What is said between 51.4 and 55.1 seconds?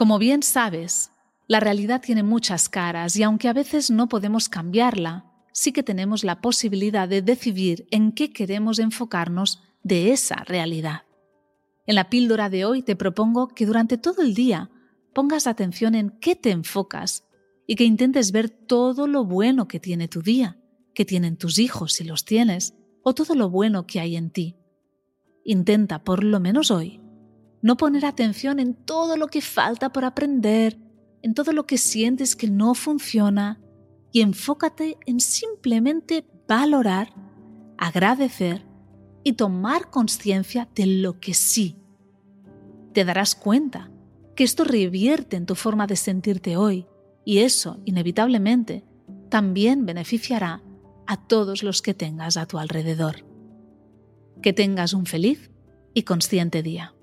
los que tengas a tu alrededor. Que tengas un